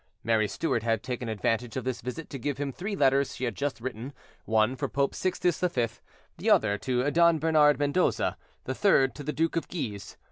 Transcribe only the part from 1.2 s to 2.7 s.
advantage of this visit to give